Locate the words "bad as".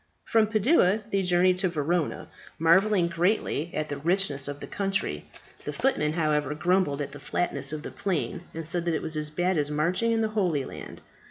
9.29-9.69